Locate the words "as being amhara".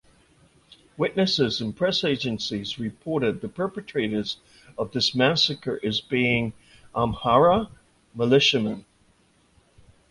5.85-7.69